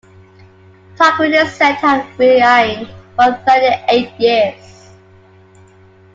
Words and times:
Tarquin 0.95 1.31
is 1.45 1.53
said 1.53 1.73
to 1.75 1.85
have 1.87 2.17
reigned 2.19 2.87
for 3.15 3.33
thirty-eight 3.45 4.19
years. 4.19 4.89